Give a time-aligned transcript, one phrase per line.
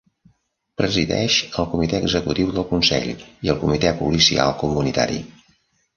[0.81, 5.21] Presideix el comitè executiu del consell i el comitè policial comunitari.